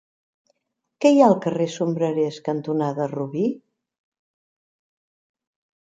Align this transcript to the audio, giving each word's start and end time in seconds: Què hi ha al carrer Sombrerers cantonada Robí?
Què 1.05 1.11
hi 1.15 1.21
ha 1.21 1.27
al 1.33 1.37
carrer 1.43 1.67
Sombrerers 1.75 2.41
cantonada 2.49 3.07
Robí? 3.15 3.47